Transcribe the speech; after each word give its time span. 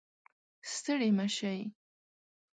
ستړې 0.71 1.09
مه 1.17 1.27
شئ 1.35 1.59